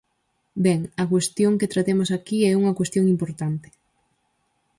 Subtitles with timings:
[0.65, 3.67] Ben, a cuestión que traemos aquí é unha cuestión importante.